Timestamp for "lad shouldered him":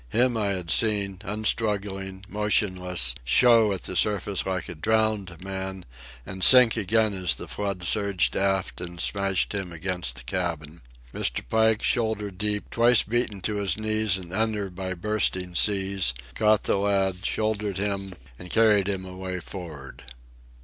16.77-18.15